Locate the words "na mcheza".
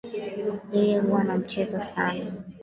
1.23-1.83